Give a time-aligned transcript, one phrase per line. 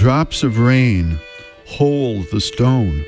[0.00, 1.18] drops of rain
[1.66, 3.04] hold the stone,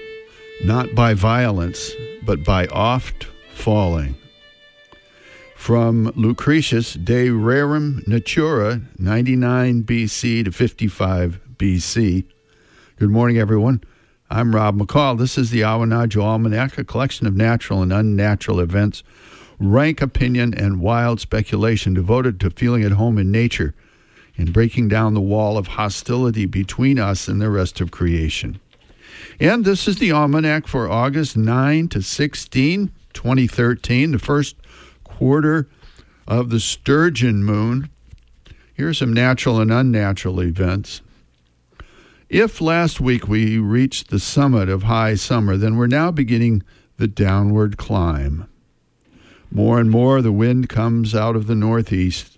[0.63, 1.91] not by violence,
[2.23, 4.15] but by oft falling.
[5.57, 12.27] From Lucretius De Rerum Natura, 99 BC to 55 BC.
[12.99, 13.83] Good morning, everyone.
[14.29, 15.17] I'm Rob McCall.
[15.17, 19.03] This is the Awanadjo Almanac, a collection of natural and unnatural events,
[19.59, 23.75] rank opinion, and wild speculation devoted to feeling at home in nature
[24.37, 28.59] and breaking down the wall of hostility between us and the rest of creation.
[29.39, 34.57] And this is the Almanac for August 9 to 16, 2013, the first
[35.05, 35.69] quarter
[36.27, 37.91] of the sturgeon moon.
[38.75, 41.03] Here are some natural and unnatural events.
[42.29, 46.63] If last week we reached the summit of high summer, then we're now beginning
[46.97, 48.49] the downward climb.
[49.51, 52.32] More and more, the wind comes out of the northeast.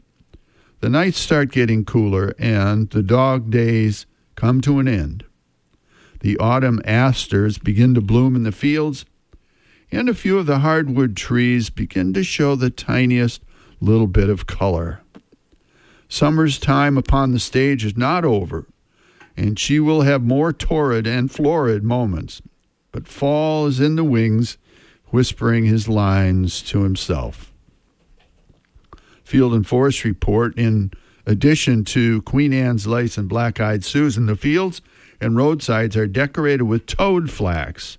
[0.85, 4.05] The nights start getting cooler, and the dog days
[4.35, 5.25] come to an end.
[6.21, 9.07] The autumn asters begin to bloom in the fields,
[9.91, 13.41] and a few of the hardwood trees begin to show the tiniest
[13.81, 15.01] little bit of color.
[16.11, 18.67] Summer's time upon the stage is not over,
[19.39, 22.43] and she will have more torrid and florid moments.
[22.93, 24.59] But fall is in the wings,
[25.07, 27.54] whispering his lines to himself.
[29.25, 30.93] Field and Forest Report, in
[31.27, 34.83] addition to Queen Anne's lace and black eyed Susan, the fields
[35.21, 37.99] and roadsides are decorated with toad flax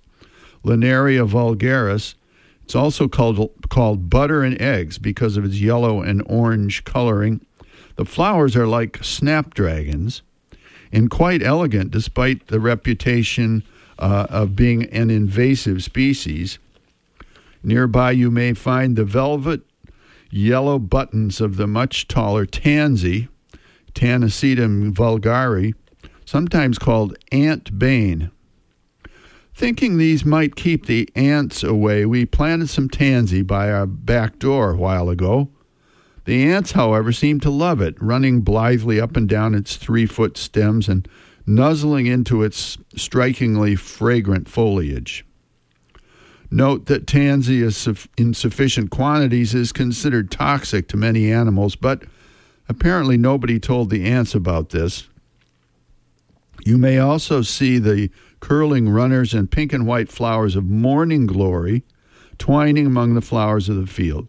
[0.64, 2.14] Linaria vulgaris.
[2.64, 7.44] It's also called, called butter and eggs because of its yellow and orange coloring.
[7.94, 10.22] The flowers are like snapdragons
[10.92, 13.62] and quite elegant despite the reputation
[13.98, 16.58] uh, of being an invasive species.
[17.62, 19.62] Nearby, you may find the velvet
[20.30, 23.28] yellow buttons of the much taller tansy,
[23.94, 25.74] Tanacetum vulgare,
[26.24, 28.30] sometimes called ant bane.
[29.54, 34.72] Thinking these might keep the ants away, we planted some tansy by our back door
[34.72, 35.48] a while ago.
[36.26, 40.36] The ants, however, seem to love it, running blithely up and down its three foot
[40.36, 41.08] stems and
[41.46, 45.24] nuzzling into its strikingly fragrant foliage.
[46.50, 47.62] Note that tansy
[48.16, 52.04] in sufficient quantities is considered toxic to many animals, but
[52.68, 55.08] apparently nobody told the ants about this.
[56.64, 61.84] You may also see the curling runners and pink and white flowers of morning glory
[62.38, 64.28] twining among the flowers of the field.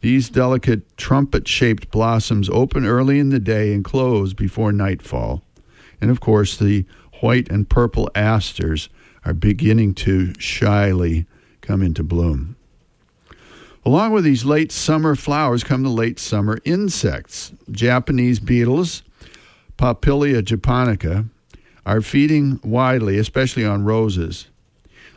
[0.00, 5.42] These delicate trumpet shaped blossoms open early in the day and close before nightfall.
[6.00, 6.84] And of course, the
[7.20, 8.88] white and purple asters
[9.28, 11.26] are beginning to shyly
[11.60, 12.56] come into bloom.
[13.84, 17.52] Along with these late summer flowers come the late summer insects.
[17.70, 19.02] Japanese beetles,
[19.76, 21.26] Popillia japonica,
[21.84, 24.46] are feeding widely, especially on roses.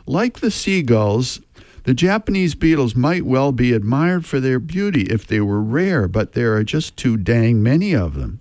[0.04, 1.40] Like the seagulls,
[1.84, 6.34] the Japanese beetles might well be admired for their beauty if they were rare, but
[6.34, 8.40] there are just too dang many of them.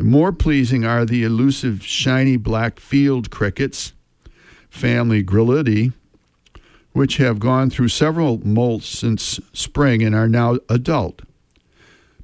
[0.00, 3.92] More pleasing are the elusive shiny black field crickets,
[4.76, 5.92] family Gryllidae,
[6.92, 11.22] which have gone through several molts since spring and are now adult.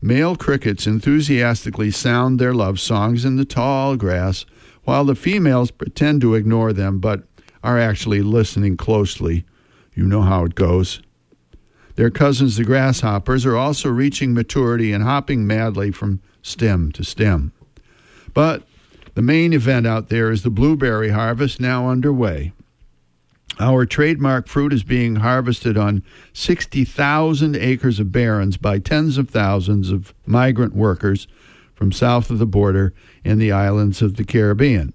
[0.01, 4.45] Male crickets enthusiastically sound their love songs in the tall grass
[4.85, 7.23] while the females pretend to ignore them but
[7.63, 9.45] are actually listening closely.
[9.95, 11.01] You know how it goes.
[11.95, 17.53] Their cousins, the grasshoppers, are also reaching maturity and hopping madly from stem to stem.
[18.35, 18.63] But
[19.15, 22.53] the main event out there is the blueberry harvest now underway.
[23.61, 26.03] Our trademark fruit is being harvested on
[26.33, 31.29] 60,000 acres of barrens by tens of thousands of migrant workers
[31.75, 32.95] from south of the border
[33.25, 34.95] in the islands of the Caribbean.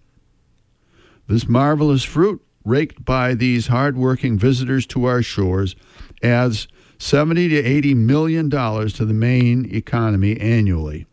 [1.28, 5.76] This marvelous fruit, raked by these hard-working visitors to our shores,
[6.24, 6.68] adds
[6.98, 11.06] 70 to 80 million dollars to the Maine economy annually.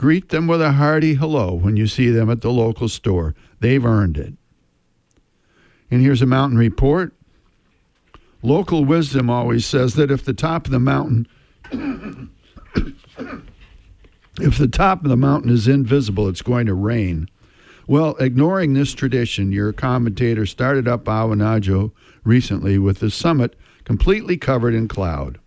[0.00, 3.34] Greet them with a hearty hello when you see them at the local store.
[3.60, 4.32] They've earned it.
[5.90, 7.12] And here's a mountain report.
[8.42, 11.28] Local wisdom always says that if the top of the mountain
[14.40, 17.28] if the top of the mountain is invisible, it's going to rain.
[17.86, 21.92] Well, ignoring this tradition, your commentator started up Awanadjo
[22.24, 23.54] recently with the summit
[23.84, 25.38] completely covered in cloud.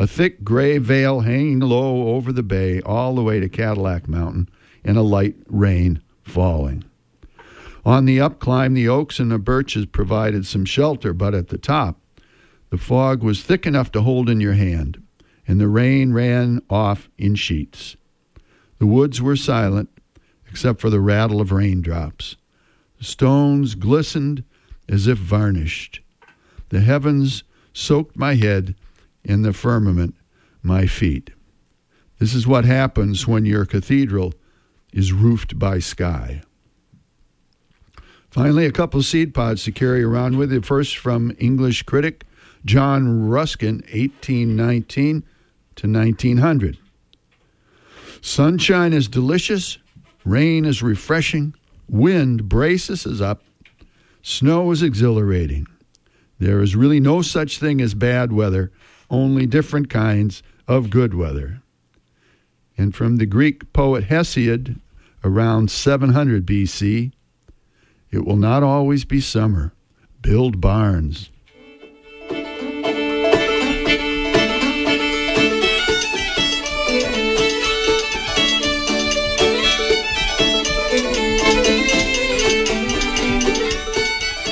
[0.00, 4.48] A thick gray veil hanging low over the bay all the way to Cadillac Mountain,
[4.82, 6.84] and a light rain falling.
[7.84, 12.00] On the upclimb, the oaks and the birches provided some shelter, but at the top,
[12.70, 15.02] the fog was thick enough to hold in your hand,
[15.46, 17.98] and the rain ran off in sheets.
[18.78, 19.90] The woods were silent,
[20.48, 22.36] except for the rattle of raindrops.
[22.96, 24.44] The stones glistened
[24.88, 26.00] as if varnished.
[26.70, 27.44] The heavens
[27.74, 28.74] soaked my head,
[29.24, 30.14] and the firmament
[30.62, 31.30] my feet.
[32.18, 34.34] This is what happens when your cathedral
[34.92, 36.42] is roofed by sky.
[38.30, 40.60] Finally, a couple seed pods to carry around with you.
[40.60, 42.24] First, from English critic
[42.64, 45.24] John Ruskin, 1819
[45.76, 46.78] to 1900.
[48.20, 49.78] Sunshine is delicious,
[50.24, 51.54] rain is refreshing,
[51.88, 53.42] wind braces us up,
[54.22, 55.66] snow is exhilarating.
[56.38, 58.70] There is really no such thing as bad weather,
[59.10, 61.60] only different kinds of good weather.
[62.78, 64.80] And from the Greek poet Hesiod,
[65.22, 67.12] around 700 BC,
[68.10, 69.72] it will not always be summer.
[70.22, 71.30] Build barns.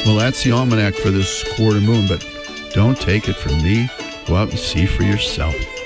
[0.05, 2.27] Well, that's the almanac for this quarter moon, but
[2.73, 3.89] don't take it from me.
[4.29, 5.78] Go out and see for yourself.